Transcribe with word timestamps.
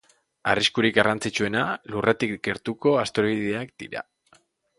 Arriskurik 0.51 0.95
garrantzitsuena, 0.95 1.65
Lurretik 1.91 2.33
gertuko 2.49 2.95
asteroideak 3.03 3.77
dira. 3.85 4.05